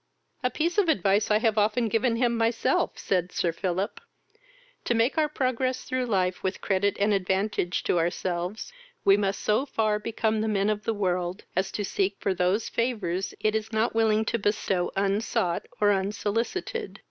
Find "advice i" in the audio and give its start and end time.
0.89-1.37